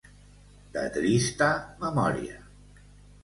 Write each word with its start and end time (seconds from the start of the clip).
De 0.77 0.85
trista 0.95 1.51
memòria. 1.83 2.39